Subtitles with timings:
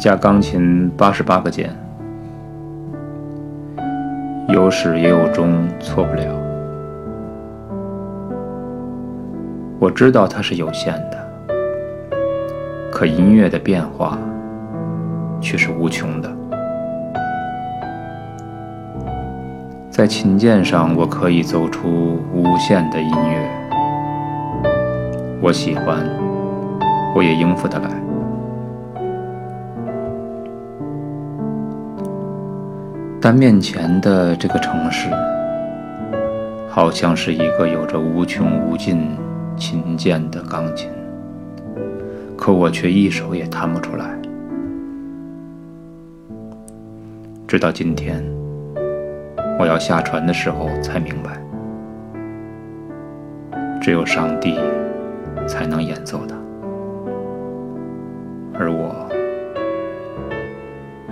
[0.00, 1.68] 架钢琴八十八个键，
[4.48, 6.22] 有始也有终，错不了。
[9.78, 11.18] 我知道它是有限的，
[12.90, 14.16] 可音乐的变化
[15.38, 16.34] 却是无穷的。
[19.90, 23.50] 在琴键上，我可以奏出无限的音乐。
[25.42, 25.98] 我喜欢，
[27.14, 28.09] 我也应付得来。
[33.22, 35.10] 但面前的这个城市，
[36.70, 39.10] 好像是一个有着无穷无尽
[39.58, 40.88] 琴键的钢琴，
[42.34, 44.06] 可我却一首也弹不出来。
[47.46, 48.24] 直到今天，
[49.58, 51.38] 我要下船的时候才明白，
[53.82, 54.58] 只有上帝
[55.46, 56.34] 才能演奏它，
[58.58, 59.06] 而我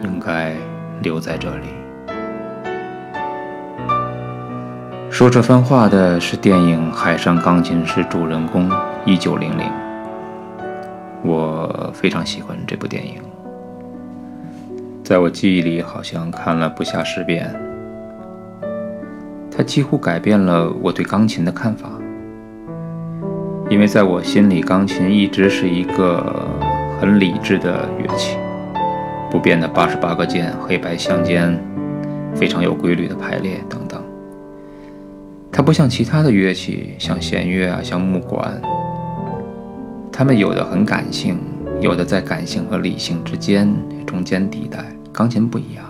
[0.03, 0.55] 应该
[1.03, 1.67] 留在这里。
[5.19, 8.71] 说这番话的是电影《海上钢琴师》主人公
[9.05, 9.69] 一九零零。
[11.25, 13.15] 我非常喜欢这部电影，
[15.03, 17.53] 在我记忆里好像看了不下十遍。
[19.51, 21.89] 它几乎改变了我对钢琴的看法，
[23.69, 26.49] 因为在我心里，钢琴一直是一个
[27.01, 28.39] 很理智的乐器，
[29.29, 31.61] 不变的八十八个键，黑白相间，
[32.37, 33.88] 非常有规律的排列等等。
[35.59, 38.63] 它不像其他的乐器，像弦乐啊，像木管，
[40.13, 41.37] 它们有的很感性，
[41.81, 43.69] 有的在感性和理性之间
[44.07, 44.79] 中间地带。
[45.13, 45.85] 钢琴不一样，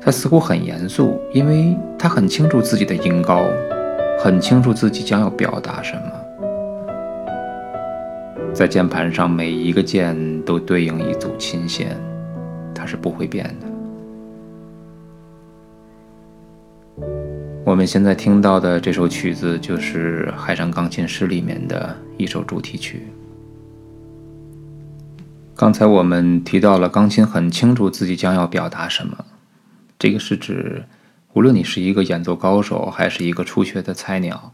[0.00, 3.42] 它似乎很严肃，因为它很清楚自己的音高，
[4.20, 6.02] 很清楚自己将要表达什么。
[8.54, 11.96] 在键盘上，每一个键都对应一组琴弦，
[12.72, 13.66] 它是不会变的。
[17.70, 23.06] 我们现在听到的这首曲子，就是《海上钢琴师》里面的一首主题曲。
[25.54, 29.24] 刚才我们提到了，钢琴很清楚自己将要表达什么。
[30.00, 30.82] 这个是指，
[31.32, 34.52] 无论你是一个演奏高手，还是一个初学的菜鸟，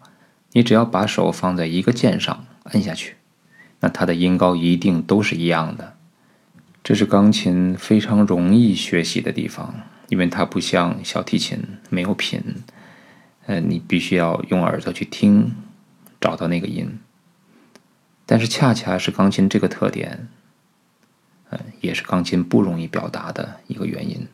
[0.53, 3.15] 你只要把手放在一个键上，摁下去，
[3.81, 5.94] 那它的音高一定都是一样的。
[6.84, 9.75] 这是钢琴非常容易学习的地方，
[10.10, 12.43] 因为它不像小提琴，没有品。
[13.47, 15.53] 呃，你必须要用耳朵去听，
[16.21, 16.99] 找到那个音。
[18.27, 20.29] 但是恰恰是钢琴这个特点，
[21.51, 24.27] 呃，也是钢琴不容易表达的一个原因。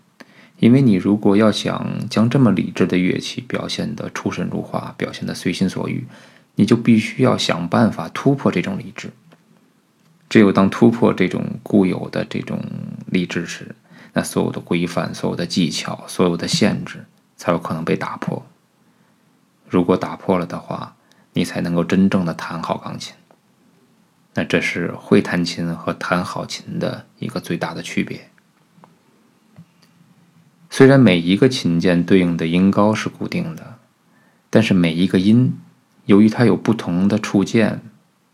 [0.59, 6.07] 因为你如果要想将这么理智的乐器表现得出神入化，表现得随心所欲，
[6.55, 9.11] 你就必须要想办法突破这种理智。
[10.31, 12.63] 只有当突破这种固有的这种
[13.07, 13.75] 理智时，
[14.15, 17.05] 那所有的规范、所有的技巧、所有的限制，
[17.37, 18.47] 才有可能被打破。
[19.73, 20.97] 如果打破了的话，
[21.33, 23.15] 你才能够真正的弹好钢琴。
[24.35, 28.29] 那这是会弹琴和弹好琴的一个最大的区别。
[30.69, 33.79] 虽然每一个琴键对应的音高是固定的，
[34.51, 35.59] 但是每一个音，
[36.05, 37.81] 由于它有不同的触键，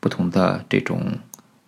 [0.01, 1.21] 不同的这种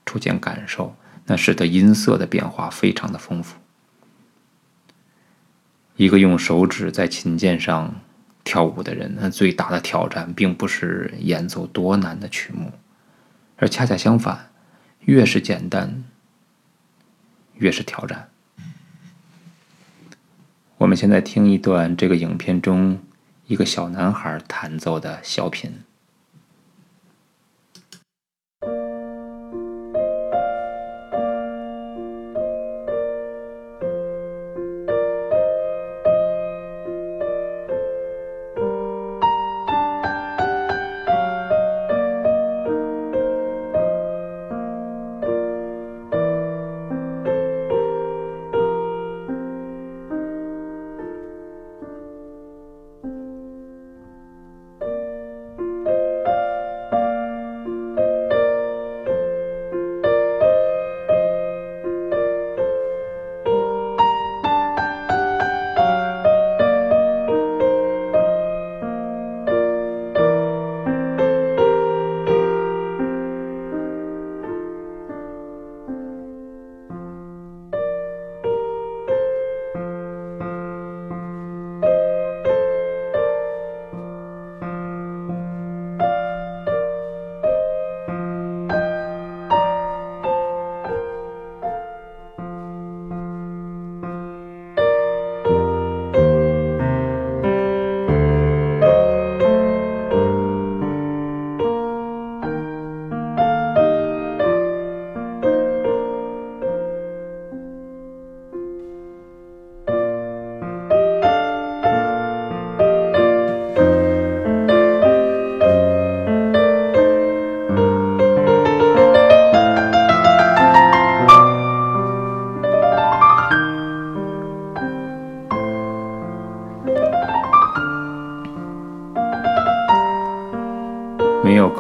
[0.05, 3.57] 触键感受，那使得音色的变化非常的丰富。
[5.95, 7.95] 一个用手指在琴键上。
[8.45, 12.73] 跳舞的人，那最大的挑战并不是演奏多难的曲目，
[13.57, 14.51] 而恰恰相反，
[15.01, 16.05] 越是简单，
[17.55, 18.29] 越是挑战。
[20.79, 22.99] 我们现在听一段这个影片中
[23.47, 25.83] 一个小男孩弹奏的小品。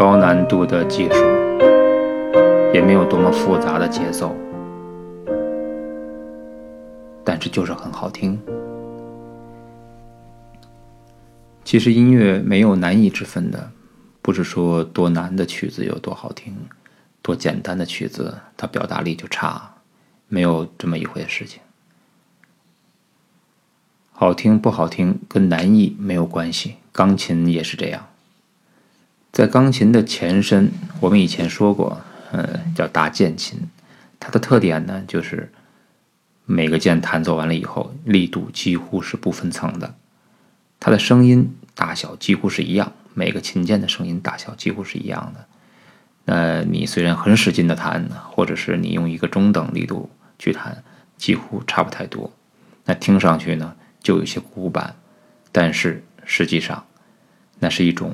[0.00, 1.16] 高难度的技术，
[2.72, 4.34] 也没有多么复杂的节奏，
[7.22, 8.40] 但是就是很好听。
[11.62, 13.72] 其实音乐没有难易之分的，
[14.22, 16.56] 不是说多难的曲子有多好听，
[17.20, 19.74] 多简单的曲子它表达力就差，
[20.28, 21.60] 没有这么一回事情。
[24.12, 28.06] 好听不好听跟难易没有关系，钢琴也是这样。
[29.32, 32.00] 在钢琴的前身，我们以前说过，
[32.32, 33.58] 呃，叫大键琴，
[34.18, 35.52] 它的特点呢就是
[36.44, 39.94] 每个键弹奏完了以后，力度几乎是不分层的，
[40.78, 41.56] 它的声音。
[41.72, 45.46] 大小几乎是一样，每个琴键的声音大小几乎是一样的。
[46.26, 50.82] 那你虽然很使劲的弹，或者是你用一个中等力度去弹，
[51.16, 52.30] 几乎差不太多。
[52.84, 54.94] 那听上去呢，就有些古板，
[55.52, 56.84] 但是实际上，
[57.60, 58.12] 那是一种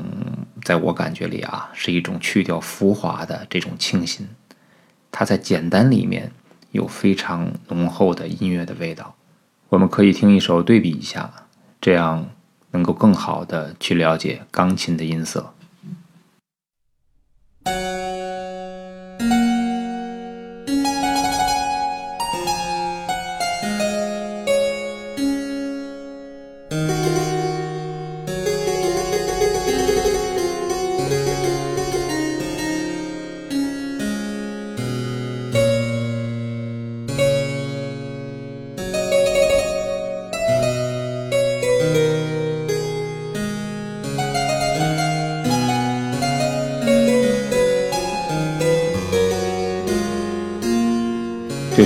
[0.63, 4.29] 在我感觉里啊，是一种去掉浮华的这种清新。
[5.11, 6.31] 它在简单里面
[6.73, 9.17] 有非常浓厚的音乐的味道。
[9.71, 11.33] 我们可以听一首对比一下，
[11.81, 12.29] 这样。
[12.73, 15.55] 能够更好的去了解钢琴的音色。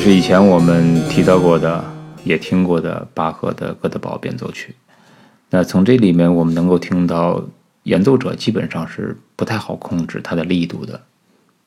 [0.01, 1.85] 是以前我们提到过的，
[2.25, 4.73] 也听过的巴赫的《哥德堡变奏曲》。
[5.51, 7.45] 那从这里面我们能够听到，
[7.83, 11.03] 演奏者基本上是不太好控制它的力度的，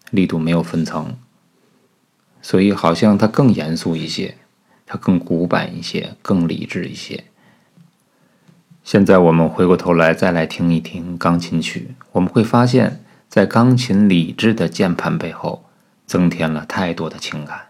[0.10, 1.16] 力度没有分层，
[2.42, 4.36] 所以好像它更严肃一些，
[4.88, 7.26] 它更古板一些，更理智一些。
[8.84, 15.66] 现在我们回过头来再来听一听钢琴曲，我们会发现，在钢琴理智的键盘背后，
[16.08, 17.68] 增添了太多的情感。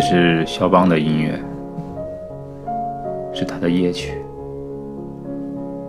[0.00, 1.38] 这是肖邦的音乐，
[3.34, 4.14] 是他的夜曲，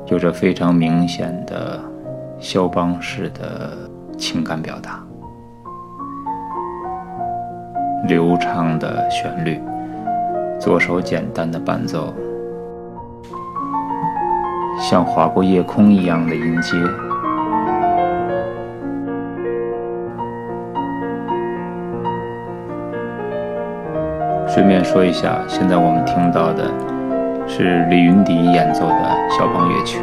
[0.07, 1.79] 有着非常明显的
[2.37, 3.71] 肖邦式的
[4.17, 5.01] 情感表达，
[8.05, 9.61] 流畅的旋律，
[10.59, 12.13] 左手简单的伴奏，
[14.77, 16.75] 像划过夜空一样的音阶。
[24.53, 26.69] 顺便说一下，现在我们听到的
[27.47, 29.97] 是李云迪演奏的肖邦乐曲。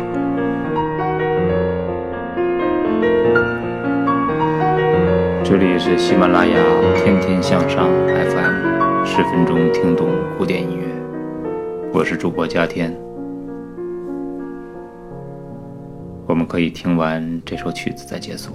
[5.44, 6.56] 这里是喜马拉雅
[6.96, 10.86] 天天向上 FM，十分钟听懂古典音乐，
[11.92, 12.96] 我是主播嘉天。
[16.26, 18.52] 我们可以听完这首曲子再结束。